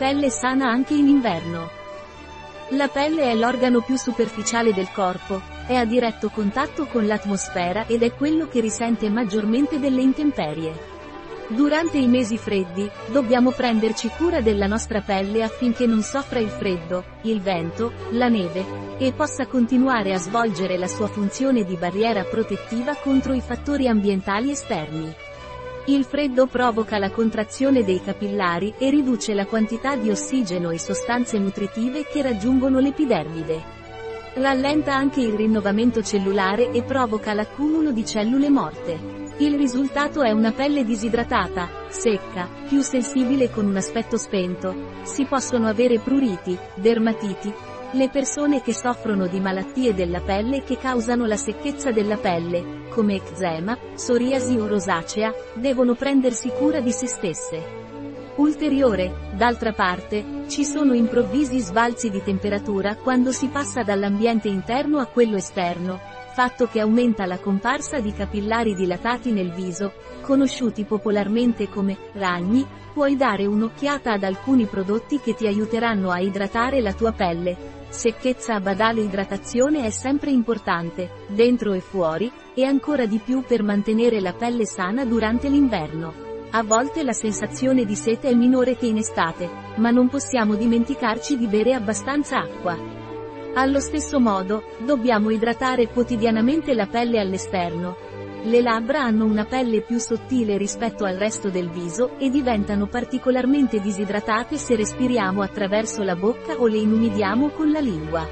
[0.00, 1.68] Pelle sana anche in inverno.
[2.70, 8.02] La pelle è l'organo più superficiale del corpo, è a diretto contatto con l'atmosfera ed
[8.02, 10.72] è quello che risente maggiormente delle intemperie.
[11.48, 17.04] Durante i mesi freddi, dobbiamo prenderci cura della nostra pelle affinché non soffra il freddo,
[17.24, 22.94] il vento, la neve, e possa continuare a svolgere la sua funzione di barriera protettiva
[22.94, 25.14] contro i fattori ambientali esterni.
[25.86, 31.38] Il freddo provoca la contrazione dei capillari e riduce la quantità di ossigeno e sostanze
[31.38, 33.78] nutritive che raggiungono l'epidermide.
[34.34, 39.18] Rallenta anche il rinnovamento cellulare e provoca l'accumulo di cellule morte.
[39.38, 45.00] Il risultato è una pelle disidratata, secca, più sensibile con un aspetto spento.
[45.02, 47.69] Si possono avere pruriti, dermatiti.
[47.92, 53.16] Le persone che soffrono di malattie della pelle che causano la secchezza della pelle, come
[53.16, 57.78] eczema, psoriasi o rosacea, devono prendersi cura di se stesse.
[58.36, 65.06] Ulteriore, d'altra parte, ci sono improvvisi sbalzi di temperatura quando si passa dall'ambiente interno a
[65.06, 65.98] quello esterno,
[66.32, 73.16] fatto che aumenta la comparsa di capillari dilatati nel viso, conosciuti popolarmente come ragni, puoi
[73.16, 77.78] dare un'occhiata ad alcuni prodotti che ti aiuteranno a idratare la tua pelle.
[77.90, 83.64] Secchezza a badale idratazione è sempre importante, dentro e fuori, e ancora di più per
[83.64, 86.14] mantenere la pelle sana durante l'inverno.
[86.52, 91.36] A volte la sensazione di sete è minore che in estate, ma non possiamo dimenticarci
[91.36, 92.76] di bere abbastanza acqua.
[93.54, 97.96] Allo stesso modo, dobbiamo idratare quotidianamente la pelle all'esterno.
[98.42, 103.80] Le labbra hanno una pelle più sottile rispetto al resto del viso e diventano particolarmente
[103.80, 108.26] disidratate se respiriamo attraverso la bocca o le inumidiamo con la lingua.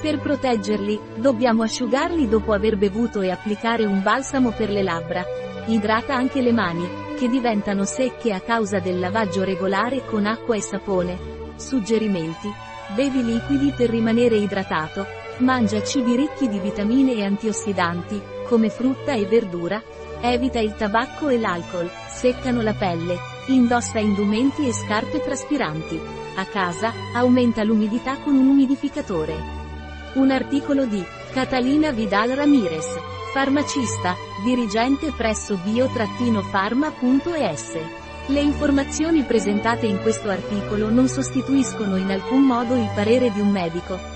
[0.00, 5.22] Per proteggerli, dobbiamo asciugarli dopo aver bevuto e applicare un balsamo per le labbra.
[5.66, 10.60] Idrata anche le mani, che diventano secche a causa del lavaggio regolare con acqua e
[10.60, 11.18] sapone.
[11.56, 12.48] Suggerimenti,
[12.94, 15.04] Bevi liquidi per rimanere idratato,
[15.38, 19.82] mangia cibi ricchi di vitamine e antiossidanti, come frutta e verdura,
[20.20, 26.00] evita il tabacco e l'alcol, seccano la pelle, indossa indumenti e scarpe traspiranti.
[26.36, 29.54] A casa, aumenta l'umidità con un umidificatore.
[30.14, 32.96] Un articolo di Catalina Vidal Ramirez,
[33.32, 37.78] farmacista, dirigente presso bio-pharma.es.
[38.28, 43.50] Le informazioni presentate in questo articolo non sostituiscono in alcun modo il parere di un
[43.50, 44.15] medico.